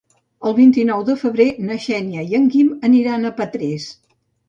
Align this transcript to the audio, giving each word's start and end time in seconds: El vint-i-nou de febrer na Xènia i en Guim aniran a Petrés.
El 0.51 0.55
vint-i-nou 0.59 1.03
de 1.09 1.17
febrer 1.25 1.47
na 1.67 1.79
Xènia 1.85 2.25
i 2.33 2.41
en 2.41 2.51
Guim 2.57 2.75
aniran 2.93 3.25
a 3.33 3.37
Petrés. 3.43 3.91